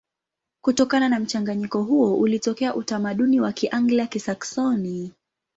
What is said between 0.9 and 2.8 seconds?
na mchanganyiko huo ulitokea